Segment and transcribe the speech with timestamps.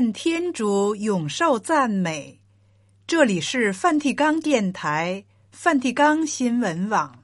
[0.00, 2.40] 愿天主永受赞美。
[3.06, 7.22] 这里是梵蒂冈电台、梵蒂冈新闻网。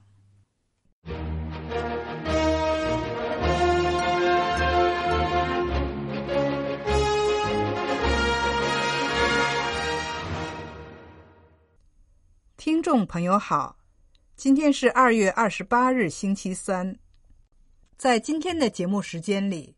[12.59, 13.79] 听众朋友好，
[14.37, 16.99] 今天是二月二十八日，星期三。
[17.97, 19.75] 在今天的节目时间里，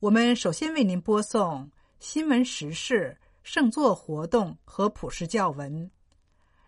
[0.00, 1.70] 我们首先为您播送
[2.02, 5.88] 新闻时事、圣座活动和普世教文，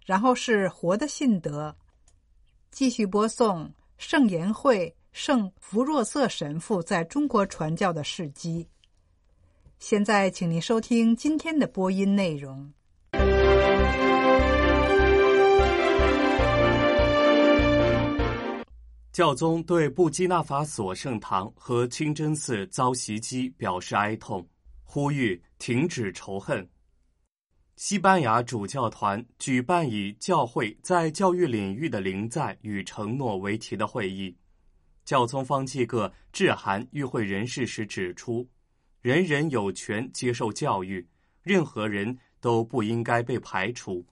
[0.07, 1.75] 然后是活的信德，
[2.71, 8.69] 继续播送圣言会圣弗若瑟神父在中国传教的事迹。
[9.81, 12.73] 现在，请您收听今天的播音内容。
[19.11, 24.45] 教宗对布基纳法索圣堂和清真寺遭袭击表示哀痛，
[24.95, 26.71] 呼吁停止仇恨。
[27.75, 34.37] 西班牙主教团举办以“教会在教育领域的临在与承诺”为题的会议，
[35.05, 38.49] 教宗方济各致函与会人士时指出，
[39.01, 41.05] 人人有权接受教育，
[41.43, 44.07] 任何人都不应该被排除。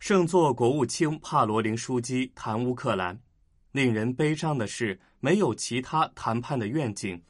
[0.00, 3.20] 圣座国务卿帕罗林枢机谈乌克兰。
[3.70, 7.22] 令人悲伤的是，没有其他谈判的愿景。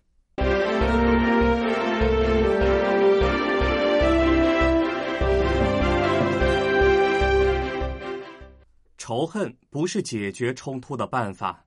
[9.26, 11.64] 仇恨不是解决冲突的办法。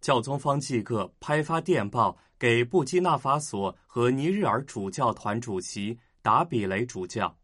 [0.00, 7.36] 教宗方济各拍发电报给布基纳法索和尼日尔主教团主席达比雷主教。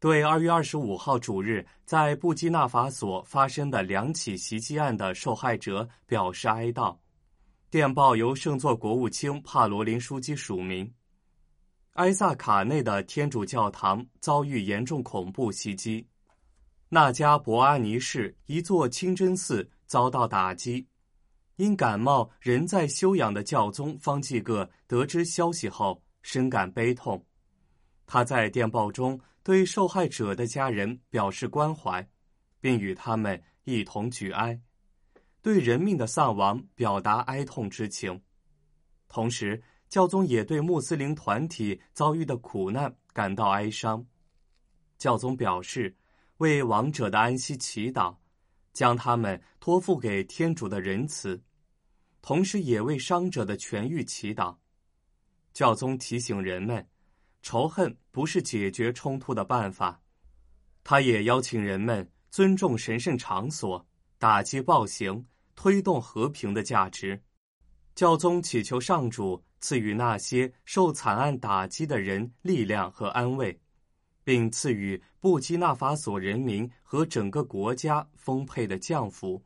[0.00, 6.96] 对二月二十五号主日在布基纳法索发生的两起袭击案的受害者表示哀悼。
[7.70, 10.92] 电报由圣座国务卿帕罗林枢机署名。
[11.92, 16.04] 埃萨卡内的天主教堂遭遇严重恐怖袭击，
[16.88, 20.86] 那加伯阿尼市一座清真寺遭到打击。
[21.56, 27.24] 因感冒仍在休养的教宗方济各得知消息后深感悲痛。
[28.06, 32.08] 他在电报中对受害者的家人表示关怀，
[32.60, 34.60] 并与他们一同举哀，
[35.42, 38.22] 对人命的丧亡表达哀痛之情。
[39.08, 44.06] 同时，教宗也对穆斯林团体遭遇的苦难感到哀伤。
[44.96, 45.96] 教宗表示，
[46.38, 48.16] 为亡者的安息祈祷，
[48.72, 51.40] 将他们托付给天主的仁慈，
[52.20, 54.56] 同时也为伤者的痊愈祈祷。
[55.52, 56.84] 教宗提醒人们。
[57.40, 60.02] 仇恨不是解决冲突的办法，
[60.82, 63.86] 他也邀请人们尊重神圣场所，
[64.18, 65.24] 打击暴行，
[65.54, 67.22] 推动和平的价值。
[67.94, 73.58] 教宗祈求上主赐予那些受惨案打击的人力量和安慰，
[74.28, 79.42] 并赐予布基纳法索人民和整个国家丰沛的降福。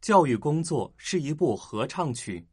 [0.00, 2.44] 教育工作是一部合唱曲，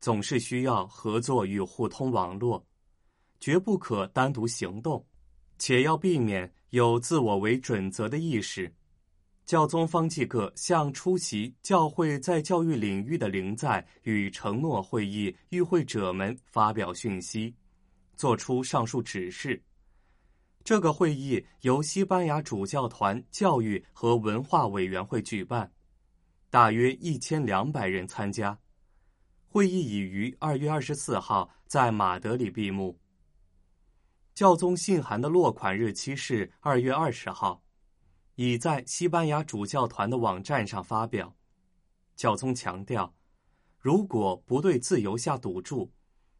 [0.00, 2.66] 总是需要合作与互通网络，
[3.38, 5.06] 绝不可单独行动，
[5.56, 8.74] 且要避免有自我为准则的意识。
[9.44, 17.54] 教宗方济各向出席教会在教育领域的灵在与承诺会议与会者们发表讯息，
[18.16, 19.60] 作出上述指示。
[20.64, 25.70] 这个会议由西班牙主教团教育和文化委员会举办。
[26.48, 28.56] 大约一千两百人参加，
[29.48, 32.96] 会议已于二月二十四号在马德里闭幕。
[34.34, 37.62] 教宗信函的落款日期是二月二十号，
[38.36, 41.34] 已在西班牙主教团的网站上发表。
[42.14, 43.14] 教宗强调，
[43.78, 45.90] 如果不对自由下赌注，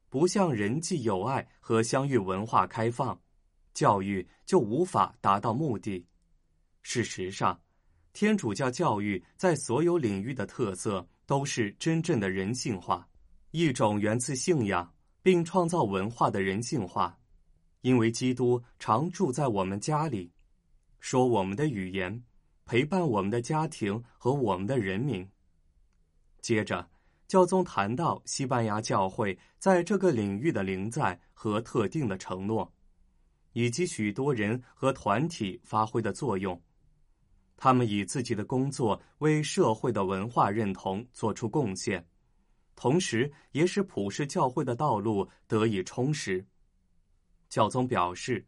[0.09, 3.19] 不向人际友爱和相遇文化开放，
[3.75, 6.07] 教育就无法达到目的。
[6.83, 7.59] 事实上，
[8.13, 13.09] 天主教教育在所有领域的特色都是真正的人性化，
[13.53, 14.93] 一种源自信仰
[15.23, 17.19] 并创造文化的人性化。
[17.81, 20.31] 因为基督常住在我们家里，
[21.03, 22.23] 说我们的语言，
[22.65, 25.29] 陪伴我们的家庭和我们的人民。
[26.41, 26.89] 接着，
[27.27, 32.73] 教宗谈到西班牙教会在这个领域的临在和特定的承诺，
[33.53, 36.59] 以及许多人和团体发挥的作用。
[37.57, 42.07] 他们以自己的工作为社会的文化认同做出贡献，
[42.77, 46.47] 同时也使普世教会的道路得以充实。
[47.49, 48.47] 教宗表示，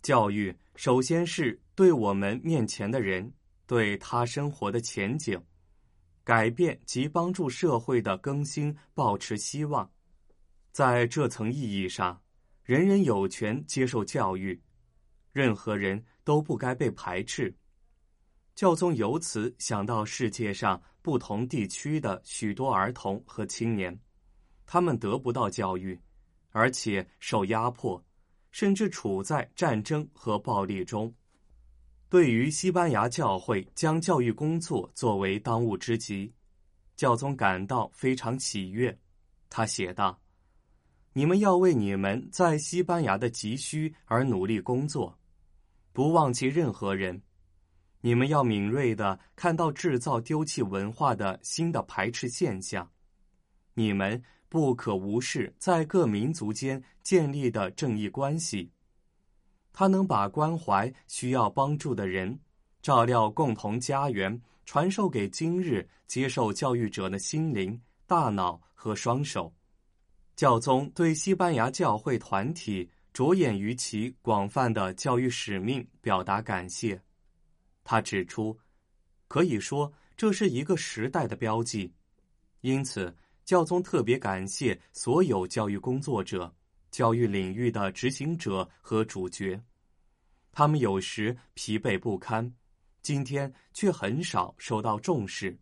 [0.00, 3.32] 教育首先是对我们面前的人，
[3.64, 5.40] 对他生活的前景，
[6.24, 9.88] 改变及帮助社会的更新抱持希望。
[10.72, 12.20] 在这层意义上，
[12.64, 14.60] 人人有权接受教育，
[15.30, 17.56] 任何人都不该被排斥。
[18.56, 23.96] 教宗由此想到世界上不同地区的许多儿童和青年，
[24.66, 25.96] 他们得不到教育，
[26.50, 28.04] 而且受压迫，
[28.50, 31.14] 甚至处在战争和暴力中。
[32.10, 36.32] 对于西班牙教会将教育工作作为当务之急，
[36.96, 38.98] 教宗感到非常喜悦。
[39.50, 40.18] 他写道
[41.12, 45.18] ：“你们要为你们在西班牙的急需而努力工作，
[45.92, 47.20] 不忘记任何人。
[48.00, 52.90] 你们要敏锐地看到制造丢弃文化的新的排斥现象。
[53.74, 58.72] 你们不可无视在各民族间建立的正义关系。”
[59.72, 62.38] 他能把关怀需要帮助的人，
[62.82, 69.52] 照料共同家园，传授给今日接受教育者的心灵、大脑和双手。
[70.36, 77.00] 教宗对西班牙教会团体着眼于其广泛的教育使命表达感谢。
[77.82, 78.56] 他指出，
[79.26, 81.92] 可以说这是一个时代的标记，
[82.60, 86.54] 因此教宗特别感谢所有教育工作者。
[86.90, 89.60] 教育领域的执行者和主角，
[90.52, 92.52] 他们有时疲惫不堪，
[93.02, 95.58] 今天却很少受到重视。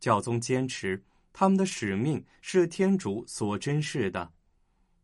[0.00, 1.02] 教宗坚持
[1.32, 4.32] 他们的使命是天主所珍视的，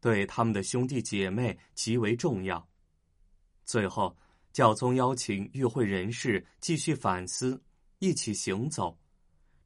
[0.00, 2.66] 对他们的兄弟姐妹极为重要。
[3.64, 4.16] 最后，
[4.52, 7.60] 教宗邀请与会人士继续反思，
[7.98, 8.96] 一起行走，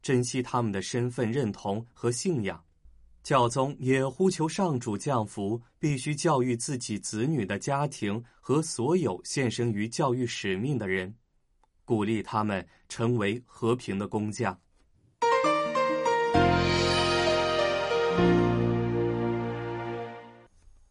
[0.02, 2.62] 珍惜他们的身份认同和信仰。
[3.28, 11.14] 教宗也呼求上主降福，必须教育自己子女的家庭和所有献身于教育使命的人，
[11.84, 14.58] 鼓励他们成为和平的工匠。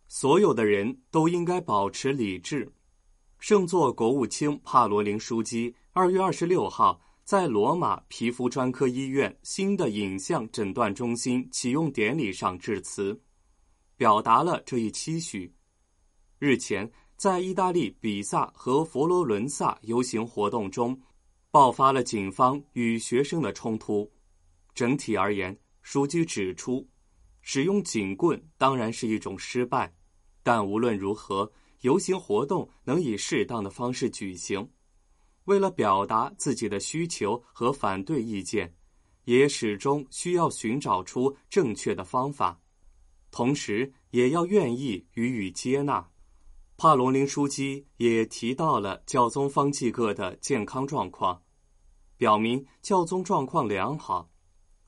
[0.08, 2.72] 所有的人都应该保持理智。
[3.40, 7.02] 圣座国务卿帕罗林枢机二月二十六号。
[7.28, 13.22] 在罗马皮肤专科医院新的影像诊断中心启用典礼上致辞，
[13.98, 15.54] 表达了这一期许。
[16.40, 20.98] 日前，在意大利比萨和佛罗伦萨游行活动中，
[21.52, 24.10] 爆发了警方与学生的冲突。
[24.74, 26.88] 整体而言，书记指出，
[27.42, 29.94] 使用警棍当然是一种失败，
[30.44, 31.52] 但无论如何，
[31.82, 34.66] 游行活动能以适当的方式举行。
[35.48, 38.76] 为了表达自己的需求和反对意见，
[39.24, 42.60] 也始终需要寻找出正确的方法，
[43.32, 46.06] 同时也要愿意予以接纳。
[46.76, 51.42] 帕罗林枢机也提到了教宗方济各的健康状况，
[52.18, 54.30] 表明教宗状况良好。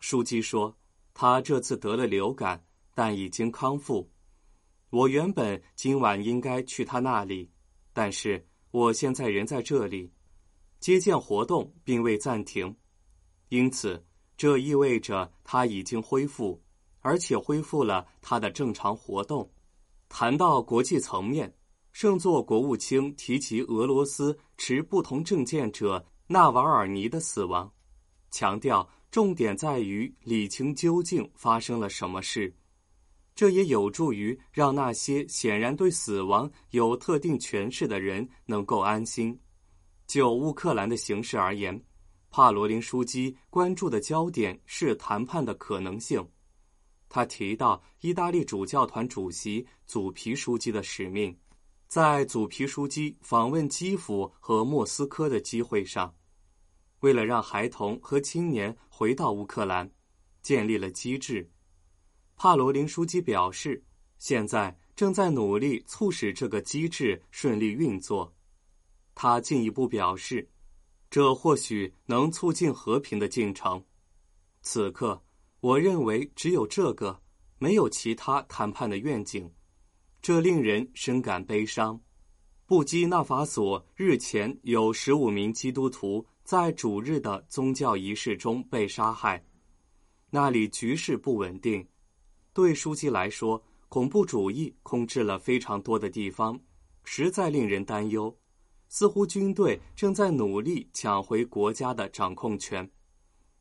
[0.01, 0.77] 枢机说，
[1.13, 4.11] 他这次得了流感，但已经康复。
[4.89, 7.49] 我原本今晚应该去他那里，
[7.93, 10.11] 但是我现在人在这里。
[10.79, 12.75] 接见活动并未暂停，
[13.49, 14.05] 因此
[14.37, 16.61] 这意味着他已经恢复，
[17.01, 19.49] 而且恢复了他的正常活动。
[20.07, 21.53] 谈到国际层面，
[21.91, 27.71] 圣座国务卿提及俄罗斯持不同政见者纳瓦尔尼的死亡，
[28.31, 32.55] 强调重点在于理清究竟发生了什么事。
[33.35, 39.39] 这也有助于让那些显然对死亡有特定诠释的人能够安心。
[40.09, 41.79] 就乌克兰的形势而言，
[42.31, 46.27] 帕罗林书记关注的焦点是谈判的可能性。
[47.07, 51.37] 他提到意大利主教团主席祖皮书记的使命，
[51.87, 56.11] 在祖皮书记访问基辅和莫斯科的机会上，
[57.01, 59.87] 为了让孩童和青年回到乌克兰，
[60.41, 61.47] 建立了机制。
[62.35, 63.83] 帕罗林书记表示，
[64.17, 68.33] 现在正在努力促使这个机制顺利运作。
[69.21, 70.47] 他进一步表示，
[71.09, 73.83] 这或许能促进和平的进程。
[74.61, 75.21] 此刻，
[75.59, 77.21] 我认为只有这个，
[77.57, 79.51] 没有其他谈判的愿景，
[80.21, 81.99] 这令人深感悲伤。
[82.65, 89.43] 布基纳法索日前有十五名基督徒在主日的宗教仪式中被杀害，
[90.29, 91.85] 那里局势不稳定。
[92.53, 96.57] 对书记来说，恐怖主义控制了非常多的地方，
[97.03, 98.33] 实在令人担忧。
[98.89, 102.89] 似乎军队正在努力抢回国家的掌控权，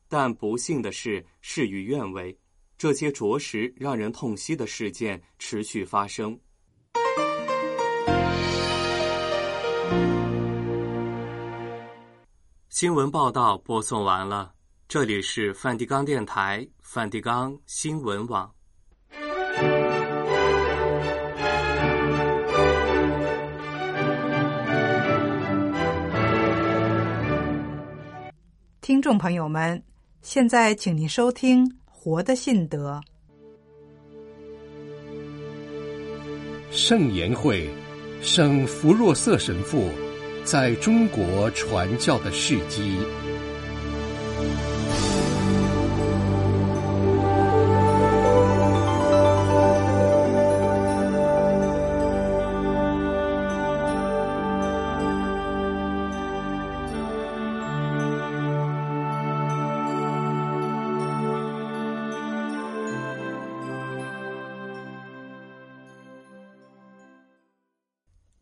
[0.07, 2.35] 但不幸的是，事与愿违，
[2.79, 6.37] 这些着实让人痛惜的事件持续发生。
[12.69, 14.53] 新闻报道播送完了，
[14.87, 18.51] 这里是梵蒂冈电台、梵蒂冈新闻网。
[28.89, 29.83] 听众朋友们，
[30.23, 32.99] 现在请您收听《活的信德》。
[36.75, 37.69] 圣言会
[38.23, 39.91] 圣弗若瑟神父
[40.43, 42.97] 在中国传教的事迹。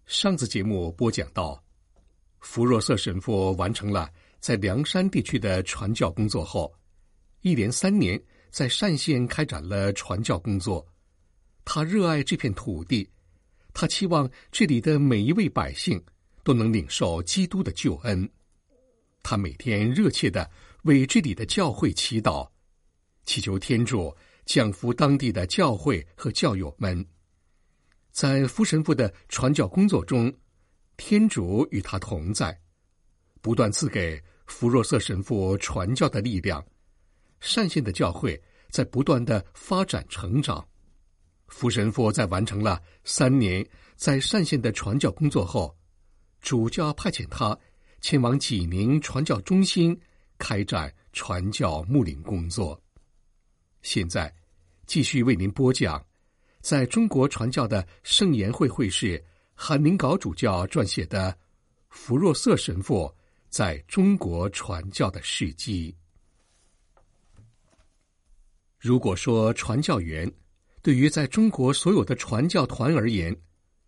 [0.07, 1.61] 上次节目播讲到，
[2.39, 4.09] 弗若瑟神父完成了
[4.39, 6.73] 在梁山地区的传教工作后，
[7.41, 8.17] 一连三年
[8.49, 10.87] 在单县开展了传教工作。
[11.65, 13.05] 他热爱这片土地，
[13.73, 16.01] 他期望这里的每一位百姓
[16.41, 18.27] 都能领受基督的救恩。
[19.21, 20.49] 他每天热切地
[20.83, 22.49] 为这里的教会祈祷，
[23.25, 27.05] 祈求天主降福当地的教会和教友们。
[28.17, 30.33] 在福神父的传教工作中，
[30.97, 32.59] 天主与他同在，
[33.41, 36.65] 不断赐给弗若瑟神父传教的力量。
[37.53, 40.67] 单县的教会在不断的发展成长。
[41.47, 43.63] 福神父在完成了三年
[43.95, 45.77] 在单县的传教工作后，
[46.41, 47.55] 主教派遣他
[48.01, 49.95] 前往济宁传教中心
[50.39, 52.81] 开展传教牧领工作。
[53.83, 54.33] 现在
[54.87, 56.03] 继续为您播讲。
[56.67, 61.31] 在中国传教的圣言会会士韩宁镐主教撰写的
[61.87, 63.09] 《弗若瑟神父
[63.47, 65.95] 在中国传教的事迹》。
[68.77, 70.29] 如果说传教员
[70.81, 73.33] 对于在中国所有的传教团而言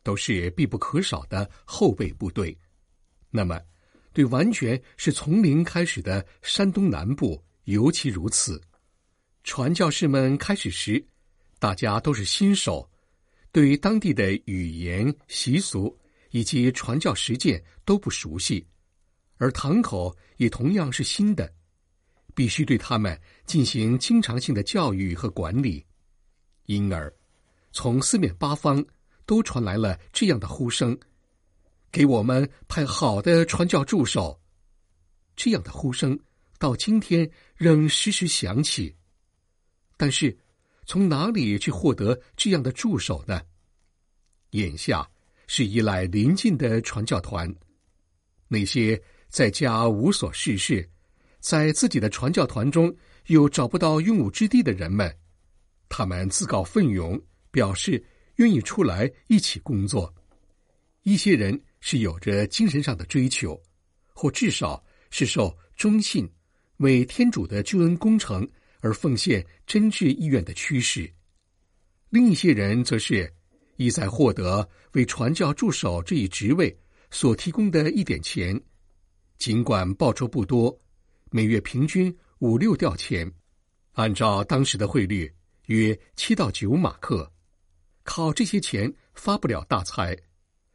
[0.01, 2.57] 都是必不可少的后备部队，
[3.29, 3.59] 那么
[4.13, 8.61] 对完全是从零开始的山东南部尤其如此。
[9.43, 11.05] 传教士们开始时，
[11.59, 12.89] 大家都是新手，
[13.51, 15.99] 对于当地的语言习俗
[16.31, 18.65] 以及传教实践都不熟悉，
[19.35, 21.53] 而堂口也同样是新的，
[22.33, 25.85] 必须对他们进行经常性的教育和管理。
[26.67, 27.13] 因而，
[27.73, 28.83] 从四面八方
[29.25, 30.97] 都传来了这样的呼声
[31.91, 34.39] ：“给我们派好的传教助手。”
[35.35, 36.17] 这样的呼声
[36.57, 38.95] 到今天仍时时响起，
[39.97, 40.37] 但是。
[40.89, 43.39] 从哪里去获得这样的助手呢？
[44.53, 45.07] 眼下
[45.45, 47.47] 是依赖邻近的传教团，
[48.47, 50.89] 那些在家无所事事，
[51.39, 52.91] 在自己的传教团中
[53.27, 55.15] 又找不到用武之地的人们，
[55.89, 58.03] 他们自告奋勇，表示
[58.37, 60.11] 愿意出来一起工作。
[61.03, 63.61] 一些人是有着精神上的追求，
[64.11, 66.27] 或至少是受忠信
[66.77, 68.49] 为天主的救恩工程。
[68.81, 71.11] 而奉献真挚意愿的趋势，
[72.09, 73.31] 另一些人则是
[73.75, 76.75] 意在获得为传教助手这一职位
[77.11, 78.59] 所提供的一点钱，
[79.37, 80.77] 尽管报酬不多，
[81.29, 83.29] 每月平均五六吊钱，
[83.93, 85.29] 按照当时的汇率
[85.65, 87.31] 约七到九马克，
[88.03, 90.17] 靠这些钱发不了大财，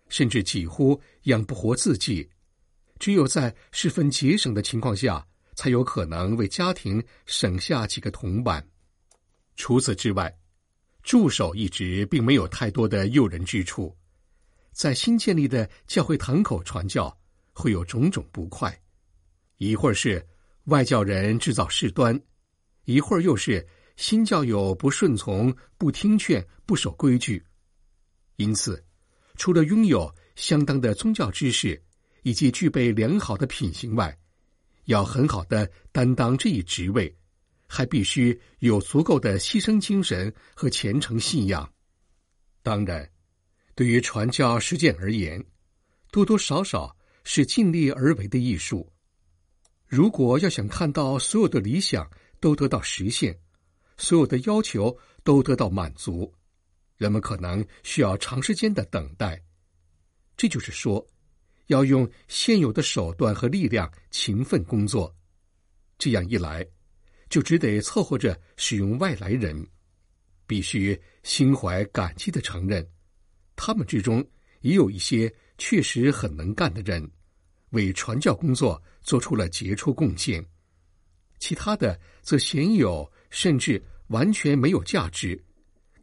[0.08, 2.28] 甚至几乎养不活自己，
[2.99, 5.26] 只有在十分节省的情况下。
[5.54, 8.66] 才有可能为家庭省下几个铜板。
[9.56, 10.37] 除此之外，
[11.02, 13.96] 助手一职并没有太多的诱人之处。
[14.73, 17.16] 在新建立的教会堂口传教，
[17.52, 18.76] 会有种种不快：
[19.58, 20.26] 一会儿是
[20.64, 22.20] 外教人制造事端，
[22.84, 23.64] 一会儿又是
[23.96, 27.40] 新教友不顺从、不听劝、不守规矩。
[28.37, 28.84] 因此，
[29.37, 31.80] 除了拥有相当的宗教知识
[32.23, 34.18] 以及具备良好的品行外，
[34.85, 37.14] 要很好的担当这一职位，
[37.67, 41.71] 还必须有足够的牺牲精神和虔诚信仰。
[42.62, 43.11] 当然，
[43.75, 45.45] 对于传教实践而言，
[46.11, 48.91] 多多少少是尽力而为的艺术。
[49.87, 52.11] 如果要想看到所有的理想
[52.41, 53.38] 都得到实现，
[53.97, 56.33] 所有的要求都得到满足，
[56.97, 59.43] 人们可能需要长时间的等待。
[60.37, 61.07] 这就是说。
[61.66, 65.14] 要用现有的手段和力量勤奋工作，
[65.99, 66.66] 这样一来，
[67.28, 69.66] 就只得凑合着使用外来人。
[70.47, 72.87] 必须心怀感激的承认，
[73.56, 74.23] 他们之中
[74.61, 77.11] 也有一些确实很能干的人，
[77.71, 80.44] 为传教工作做出了杰出贡献。
[81.38, 85.42] 其他的则鲜有，甚至完全没有价值。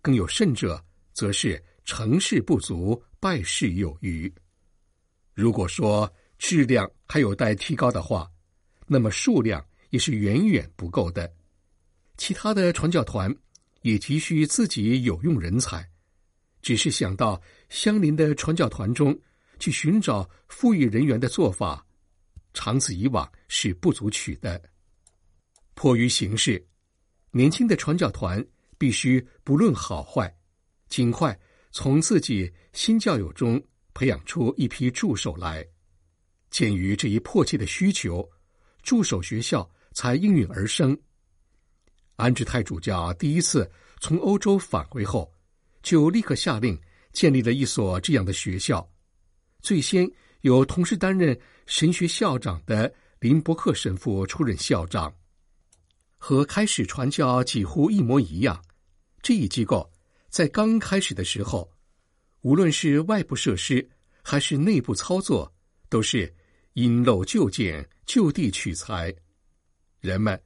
[0.02, 4.32] 更有甚者，则是成事不足，败事有余。
[5.42, 6.08] 如果说
[6.38, 8.30] 质量还有待提高的话，
[8.86, 11.34] 那么数量也是远远不够的。
[12.16, 13.36] 其他的传教团
[13.82, 15.90] 也急需自己有用人才，
[16.62, 19.20] 只是想到相邻的传教团中
[19.58, 21.84] 去寻找富裕人员的做法，
[22.54, 24.62] 长此以往是不足取的。
[25.74, 26.64] 迫于形势，
[27.32, 28.46] 年轻的传教团
[28.78, 30.32] 必须不论好坏，
[30.88, 31.36] 尽快
[31.72, 33.60] 从自己新教友中
[33.94, 35.66] 培养出一批助手来。
[36.50, 38.30] 鉴于这一迫切的需求，
[38.84, 40.98] 助手学校才应运而生。
[42.18, 43.70] 安治泰主教第一次
[44.00, 45.32] 从欧洲返回后，
[45.82, 46.78] 就立刻下令
[47.14, 48.88] 建立了一所这样的学校。
[49.62, 50.10] 最先
[50.42, 55.14] 由同时担任神学校长的林伯克神父出任校长。
[56.18, 58.64] 和开始传教几乎一模一样，
[59.24, 59.90] 这一机构
[60.30, 61.71] 在刚开始的时候，
[62.42, 63.88] 无论是外部设施
[64.24, 65.52] 还是内部操作，
[65.90, 66.34] 都是
[66.74, 69.14] 因陋就简，就地取材。
[70.00, 70.42] 人们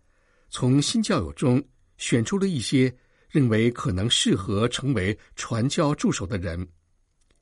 [0.50, 1.64] 从新教友中
[1.98, 2.94] 选出了一些
[3.30, 6.68] 认为可能适合成为传教助手的人，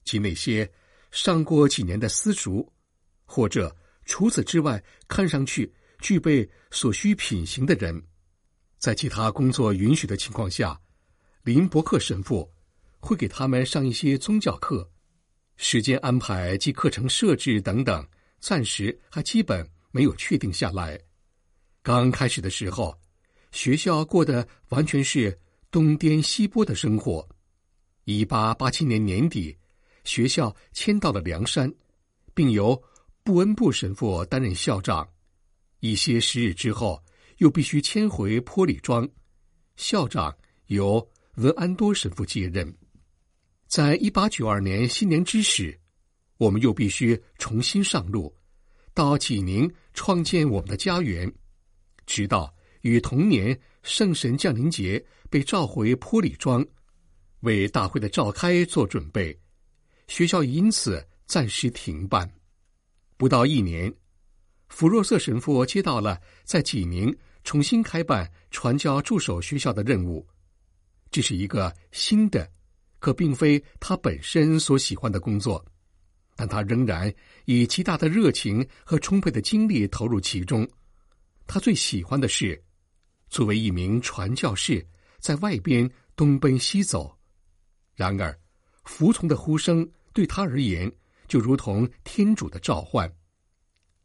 [0.03, 0.69] 及那些
[1.09, 2.67] 上过几年的私塾，
[3.25, 7.99] 或者除此之外看上去具备所需品行的人。
[8.77, 10.79] 在其他工作允许的情况下，
[11.41, 12.52] 林伯克神父
[13.03, 14.89] 会给他们上一些宗教课，
[15.57, 18.07] 时间安排及课程设置等等，
[18.39, 20.97] 暂时还基本没有确定下来。
[21.81, 22.97] 刚开始的时候，
[23.51, 25.37] 学校过得完全是
[25.69, 27.27] 东颠西拨的生活。
[28.05, 29.57] 一八八七年年底，
[30.05, 31.69] 学校迁到了梁山，
[32.33, 32.81] 并由
[33.21, 35.05] 布恩布神父担任校长。
[35.81, 37.03] 一些时日之后，
[37.39, 39.05] 又必须迁回坡里庄，
[39.75, 40.33] 校长
[40.67, 42.73] 由文安多神父接任。
[43.73, 45.75] 在一八九二年新年之时，
[46.37, 48.31] 我们又必须重新上路，
[48.93, 51.33] 到济宁创建我们的家园，
[52.05, 56.63] 直到与同年圣神降临节被召回坡里庄，
[57.39, 59.35] 为大会的召开做准备。
[60.07, 62.31] 学校因此暂时停办。
[63.17, 63.91] 不到一年，
[64.67, 67.11] 弗若瑟神父接到了在济宁
[67.43, 70.23] 重新开办传教助手学校的任务，
[71.09, 72.47] 这是一个新的，
[73.03, 75.61] 可并非他本身所喜欢的工作，
[76.37, 77.13] 但他仍然
[77.43, 80.65] 以极大的热情和充沛的精力投入其中。
[81.45, 82.63] 他最喜欢的是，
[83.27, 84.87] 作为一名传教士，
[85.19, 87.13] 在外边东奔西走。
[87.93, 88.33] 然而，
[88.85, 90.89] 服从的呼声对他而言，
[91.27, 93.13] 就如同天主的召唤。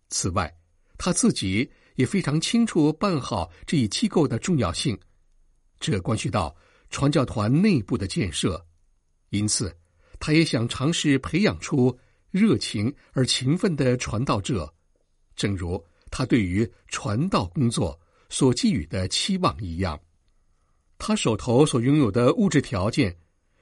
[0.09, 0.53] 此外，
[0.99, 1.71] 他自己。
[1.99, 4.97] 也非常清楚办好这一机构的重要性，
[5.81, 6.57] 这关系到
[6.91, 8.68] 传教团内部的建设，
[9.31, 9.75] 因此，
[10.19, 11.97] 他也想尝试培养出
[12.31, 14.73] 热情而勤奋的传道者，
[15.37, 19.99] 正如他对于传道工作所寄予的期望一样。
[20.99, 23.17] 他手头所拥有的物质条件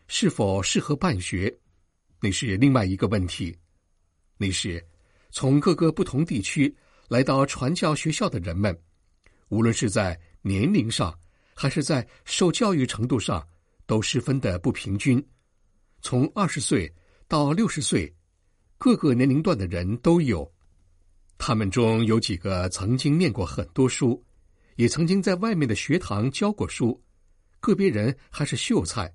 [0.09, 1.55] 是否适合办学，
[2.20, 3.57] 那是另外一个问题。
[4.37, 4.85] 那时，
[5.31, 6.74] 从各个不同地区。
[7.09, 8.76] 来到传教学校的人们，
[9.48, 11.16] 无论是在年龄上，
[11.55, 13.46] 还是在受教育程度上，
[13.87, 15.24] 都十分的不平均。
[16.07, 16.88] 从二十岁
[17.27, 18.14] 到六十岁，
[18.79, 20.49] 各个年龄段的人都有。
[21.37, 24.25] 他们中有几个曾经念过很多书，
[24.77, 27.03] 也曾经在外面的学堂教过书。
[27.59, 29.12] 个别人还是秀才。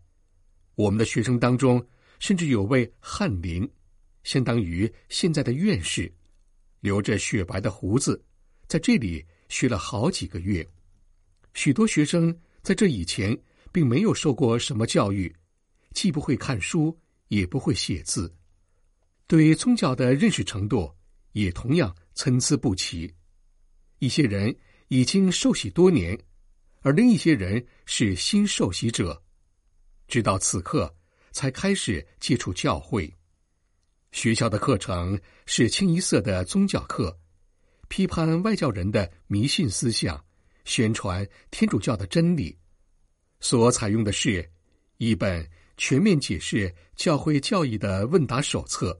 [0.75, 1.81] 我们的学生当中，
[2.19, 3.65] 甚至有位翰林，
[4.25, 6.13] 相当于现在的院士。
[6.81, 8.21] 留着雪白的胡子，
[8.67, 10.67] 在这里学了好几个月。
[11.53, 15.33] 许多学生在这以前并没有受过什么教育，
[15.93, 18.33] 既不会看书，也不会写字，
[19.27, 20.93] 对宗教的认识程度
[21.33, 23.13] 也同样参差不齐。
[23.99, 24.55] 一些人
[24.87, 26.19] 已经受洗多年，
[26.81, 29.21] 而另一些人是新受洗者，
[30.07, 30.93] 直到此刻
[31.31, 33.13] 才开始接触教会。
[34.11, 37.17] 学校的课程是清一色的宗教课，
[37.87, 40.21] 批判外教人的迷信思想，
[40.65, 42.57] 宣传天主教的真理。
[43.39, 44.51] 所采用的是
[44.97, 48.99] 一本全面解释教会教义的问答手册，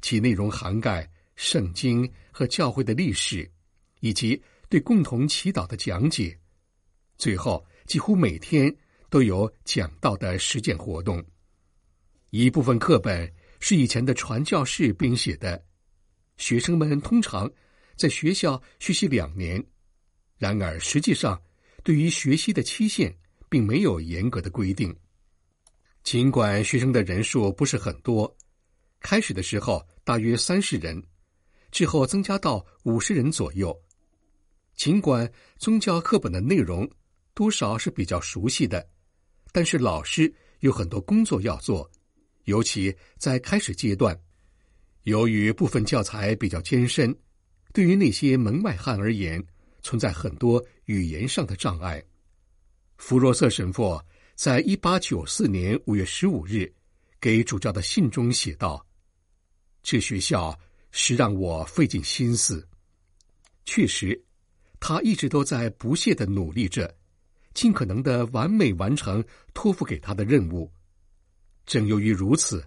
[0.00, 3.50] 其内容涵盖圣经和教会的历史，
[4.00, 6.38] 以及对共同祈祷的讲解。
[7.18, 8.74] 最后，几乎每天
[9.08, 11.24] 都有讲道的实践活动。
[12.30, 13.32] 一部分课本。
[13.64, 15.64] 是以前的传教士编写的，
[16.36, 17.48] 学生们通常
[17.94, 19.64] 在学校学习两年，
[20.36, 21.40] 然而实际上，
[21.84, 23.16] 对于学习的期限，
[23.48, 24.92] 并没有严格的规定。
[26.02, 28.36] 尽管学生的人数不是很多，
[29.00, 31.02] 开始的时候大约三十人，
[31.70, 33.76] 之后增加到五十人左右。
[34.74, 36.90] 尽管宗教课本的内容
[37.34, 38.84] 多少是比较熟悉的，
[39.52, 41.88] 但是老师有很多工作要做，
[42.44, 44.18] 尤其在开始阶段，
[45.04, 47.14] 由于部分教材比较艰深，
[47.72, 49.44] 对于那些门外汉而言，
[49.82, 52.02] 存在很多语言上的障碍。
[52.96, 54.00] 弗若瑟神父
[54.42, 56.74] 在一八九四年五月十五日
[57.20, 58.84] 给主教的信中写道
[59.84, 60.58] ：“这学校
[60.90, 62.68] 是让我费尽心思。
[63.64, 64.20] 确实，
[64.80, 66.92] 他一直都在不懈的努力着，
[67.54, 69.24] 尽可能的完美完成
[69.54, 70.68] 托付给他的任务。
[71.64, 72.66] 正由于如此，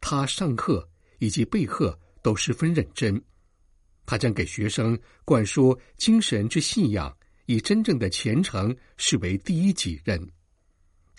[0.00, 3.22] 他上课以及备课都十分认真。
[4.06, 10.26] 他将给学生灌输精神之信仰。”以真正的虔诚视为第一己任。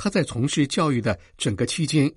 [0.04, 2.12] 他在从事教育的整个期间，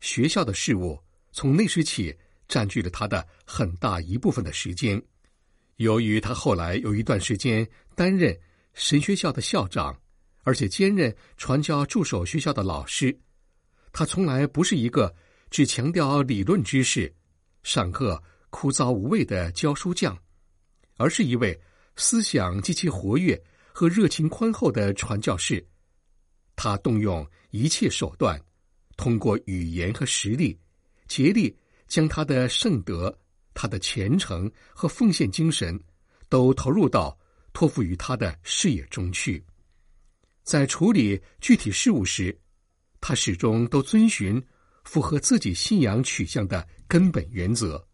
[0.00, 2.14] 学校的事务从那时起
[2.46, 5.02] 占据了他的很大一部分的时间。
[5.76, 8.38] 由于他后来有一段时间担任
[8.74, 9.98] 神学校的校长，
[10.42, 13.18] 而且兼任传教助手学校的老师，
[13.94, 15.14] 他从来不是一个
[15.48, 17.10] 只强调理论知识、
[17.62, 20.14] 上课枯燥无味的教书匠，
[20.98, 21.58] 而是一位
[21.96, 23.42] 思想极其活跃。
[23.74, 25.66] 和热情宽厚的传教士，
[26.56, 28.40] 他动用一切手段，
[28.96, 30.58] 通过语言和实力，
[31.08, 33.16] 竭力将他的圣德、
[33.54, 35.78] 他的虔诚和奉献精神，
[36.28, 37.18] 都投入到
[37.52, 39.44] 托付于他的事业中去。
[40.42, 42.38] 在处理具体事务时，
[43.00, 44.42] 他始终都遵循
[44.84, 47.86] 符合自己信仰取向的根本原则：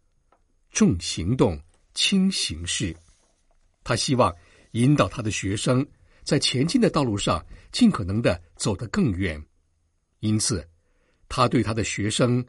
[0.71, 1.61] 重行动，
[1.93, 2.95] 轻形式。
[3.83, 4.35] 他希望。
[4.73, 5.83] 引导他的学生
[6.23, 9.41] 在前进的道路上尽可能的走得更远，
[10.19, 10.69] 因此，
[11.29, 12.45] 他对他的学生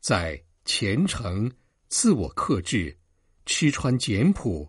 [0.00, 1.52] 在虔诚、
[1.88, 2.98] 自我克制、
[3.44, 4.66] 吃穿简朴、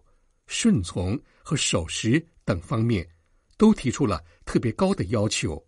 [0.47, 3.09] 顺从和守时等方面，
[3.57, 5.65] 都提出了特别高的要求。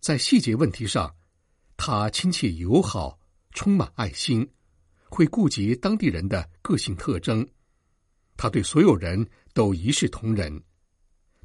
[0.00, 1.16] 在细节问题上，
[1.78, 3.18] 他亲切友好，
[3.52, 4.46] 充满爱心，
[5.04, 7.48] 会顾及当地人的个性特征。
[8.36, 10.62] 他对所有人都一视同仁，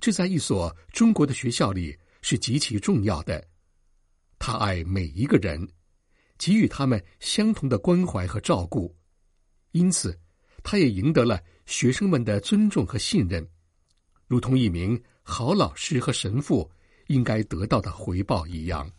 [0.01, 1.97] 这在一所中国的学校里
[2.29, 3.41] 是极其重要的。
[4.37, 5.65] 他爱每一个人，
[6.37, 8.93] 给予他们相同的关怀和照顾，
[9.71, 10.19] 因此，
[10.61, 13.47] 他也赢得了学生们的尊重和信任，
[14.27, 16.69] 如同一名好老师和神父
[17.07, 18.91] 应该得到的回报一样。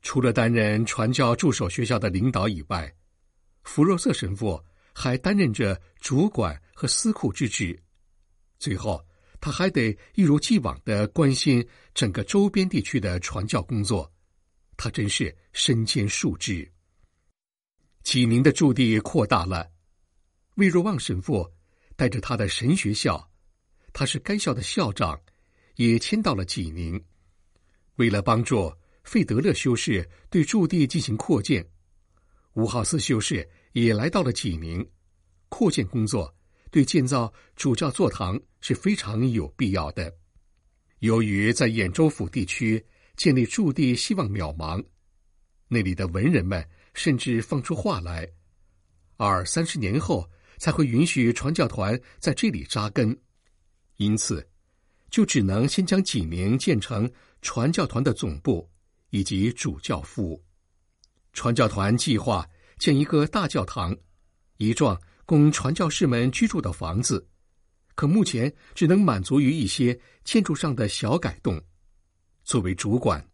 [0.00, 2.90] 除了担任传教助手学校的领导以外，
[3.64, 4.58] 弗若瑟神父
[4.94, 7.78] 还担任着主管和司库之职，
[8.58, 9.04] 最后
[9.40, 14.12] 他还得一如既往的关心整个周边地区的传教工作，
[14.76, 16.70] 他真是身兼数职。
[18.02, 19.70] 济宁的驻地扩大了，
[20.56, 21.50] 魏若望神父
[21.96, 23.30] 带着他的神学校，
[23.92, 25.20] 他是该校的校长，
[25.76, 27.02] 也迁到了济宁。
[27.96, 28.72] 为了帮助
[29.04, 31.66] 费德勒修士对驻地进行扩建，
[32.54, 34.86] 五号寺修士也来到了济宁，
[35.48, 36.34] 扩建工作。
[36.70, 40.12] 对建造主教座堂是非常有必要的。
[41.00, 42.84] 由于在兖州府地区
[43.16, 44.84] 建立驻地希望渺茫，
[45.68, 48.28] 那里的文人们甚至放出话来：
[49.16, 50.28] 二三十年后
[50.58, 53.18] 才会允许传教团在这里扎根，
[53.96, 54.46] 因此
[55.10, 57.10] 就只能先将济宁建成
[57.42, 58.70] 传教团的总部
[59.10, 60.42] 以及主教府。
[61.32, 62.46] 传教团计划
[62.78, 63.96] 建一个大教堂，
[64.58, 65.00] 一幢。
[65.30, 67.24] 供传教士们居住的房子，
[67.94, 71.62] 可目前只能满足于一些建筑上的小改动。
[72.42, 73.24] 作为主管，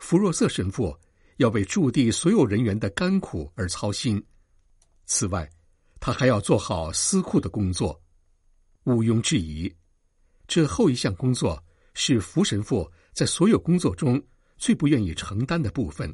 [0.00, 0.92] 弗若瑟神父
[1.36, 4.20] 要为驻地所有人员的甘苦而操心。
[5.06, 5.48] 此外，
[6.00, 8.02] 他还要做好司库的工作。
[8.82, 9.72] 毋庸置疑，
[10.48, 11.62] 这后一项工作
[11.94, 14.20] 是福神父在所有工作中
[14.58, 16.12] 最不愿意承担的部分。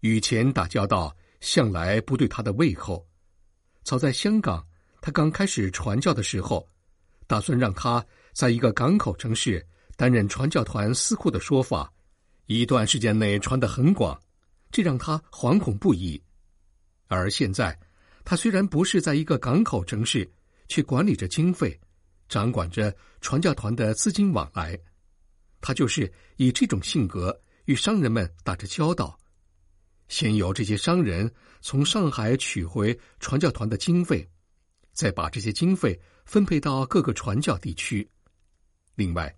[0.00, 3.06] 与钱打交道，向来不对他的胃口。
[3.82, 4.64] 早在香港，
[5.00, 6.66] 他刚开始传教的时候，
[7.26, 9.66] 打算让他在一个港口城市
[9.96, 11.92] 担任传教团司库的说法，
[12.46, 14.20] 一段时间内传得很广，
[14.70, 16.22] 这让他惶恐不已。
[17.08, 17.76] 而现在，
[18.24, 20.30] 他虽然不是在一个港口城市，
[20.68, 21.78] 却管理着经费，
[22.28, 24.78] 掌管着传教团的资金往来，
[25.60, 29.18] 他就是以这种性格与商人们打着交道。
[30.10, 34.28] 先由这些商人从上海取回传教团的经费，
[34.92, 38.06] 再把这些经费分配到各个传教地区。
[38.96, 39.34] 另外，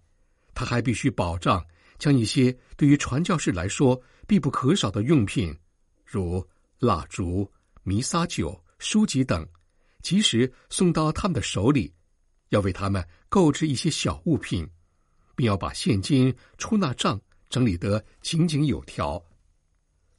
[0.55, 1.65] 他还必须保障
[1.99, 5.55] 将一些对于传教士来说必不可少的用品，
[6.07, 6.45] 如
[6.79, 7.49] 蜡烛、
[7.83, 9.47] 弥撒酒、书籍等，
[10.01, 11.93] 及时送到他们的手里。
[12.49, 14.67] 要为他们购置一些小物品，
[15.37, 19.23] 并要把现金出纳账整理得井井有条。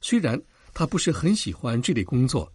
[0.04, 0.38] 虽然
[0.74, 2.52] 他不是很喜欢这类工作，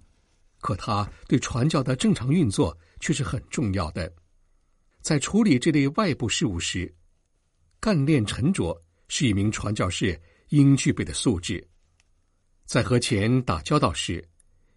[0.61, 4.13] 可他对传教的正常运作却是很重要的。
[5.01, 6.93] 在处理这类外部事务时，
[7.79, 11.67] 干练沉着是一名传教士应具备的素质。
[12.67, 14.23] 在和钱打交道时，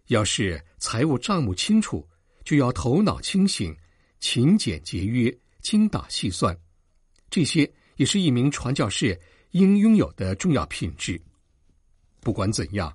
[0.07, 2.09] 要是财务账目清楚，
[2.43, 3.71] 就要头脑清醒。
[4.19, 5.31] 勤俭节约、
[5.61, 6.57] 精打细算，
[7.29, 9.19] 这些也是一名传教士
[9.51, 11.21] 应拥有的重要品质。
[12.23, 12.91] 不管怎样，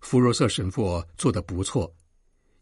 [0.00, 1.92] 弗若瑟神父做得不错，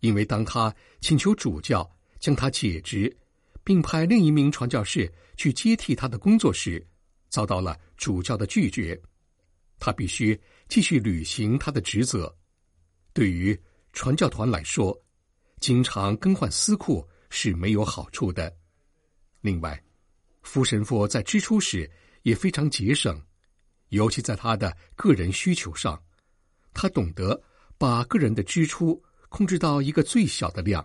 [0.01, 3.15] 因为当他请求主教将他解职，
[3.63, 6.85] 并派另一名传教士去接替他的工作时，
[7.29, 9.01] 遭到了主教的拒绝。
[9.79, 12.35] 他必须继续履行他的职责。
[13.13, 13.59] 对于
[13.93, 14.99] 传教团来说，
[15.61, 17.07] 经常更换司库。
[17.33, 18.53] 是没有好处的。
[19.41, 19.81] 另外，
[20.43, 21.89] 福神父在支出时
[22.23, 23.23] 也非常节省，
[23.91, 26.03] 尤其在他的个人需求上，
[26.75, 27.41] 他懂得
[27.79, 30.85] 把个人的支出控制到一个最小的量。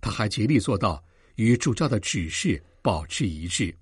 [0.00, 1.00] 他还竭力做到
[1.36, 3.72] 与主教的指示保持一致。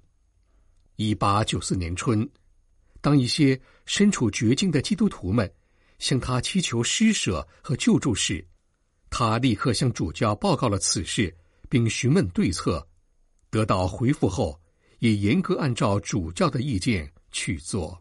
[0.96, 2.28] 一八九四年春，
[3.00, 5.50] 当一些身处绝境的基督徒们
[5.98, 8.44] 向他祈求施舍和救助时，
[9.08, 11.34] 他立刻向主教报告了此事。
[11.68, 12.86] 并询问对策，
[13.48, 14.60] 得到回复后，
[14.98, 17.98] 也严格按照主教的意见去做。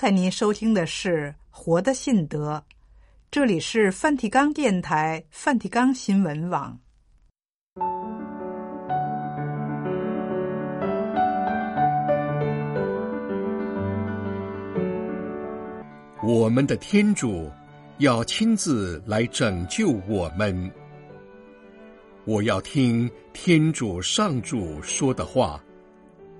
[0.00, 2.54] 才您收听的是《活的信德》，
[3.32, 6.78] 这里是梵蒂冈电台、梵蒂冈新闻网。
[16.22, 17.50] 我们的天主
[17.98, 20.70] 要亲自来拯救我们。
[22.24, 25.60] 我要听天主上主说的话，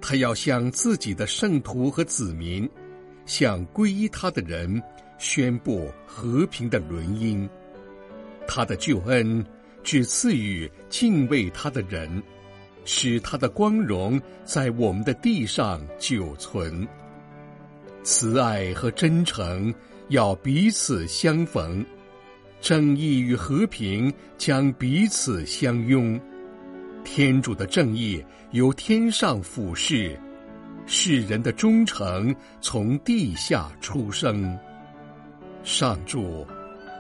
[0.00, 2.70] 他要向自己的圣徒和子民。
[3.28, 4.82] 向皈依他的人
[5.18, 7.46] 宣布和平的轮音，
[8.46, 9.44] 他的救恩
[9.84, 12.22] 只赐予敬畏他的人，
[12.86, 16.88] 使他的光荣在我们的地上久存。
[18.02, 19.72] 慈爱和真诚
[20.08, 21.84] 要彼此相逢，
[22.62, 26.18] 正义与和平将彼此相拥。
[27.04, 30.18] 天主的正义由天上俯视。
[30.90, 34.58] 世人的忠诚从地下出生，
[35.62, 36.46] 上主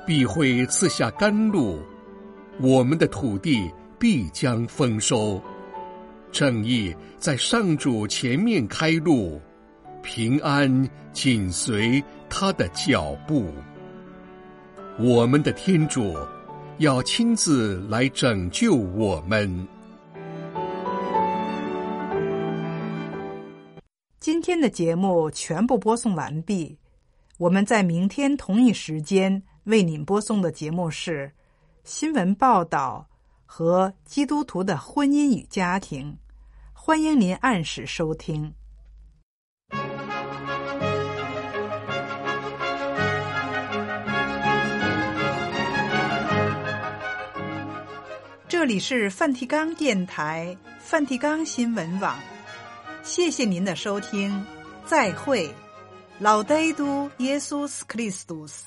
[0.06, 1.80] 必会赐下甘露，
[2.60, 3.66] 我们的土地
[3.98, 5.42] 必将丰收。
[6.30, 9.40] 正义在上主前面开路，
[10.02, 13.46] 平安紧随他的脚步。
[14.98, 16.14] 我们的天主
[16.76, 19.66] 要亲自来拯救我们。
[24.48, 26.78] 今天的节目全部播送完毕，
[27.36, 31.30] 我们在明天同一时间为您播送的节目是
[31.84, 33.06] 新闻报道
[33.44, 36.16] 和基督徒的婚姻与家庭，
[36.72, 38.50] 欢迎您按时收听。
[48.48, 52.18] 这里是梵蒂冈电台、梵蒂冈新闻网。
[53.08, 54.44] 谢谢您的收听，
[54.84, 55.50] 再会，
[56.18, 58.66] 老爹都耶稣斯克里斯多斯。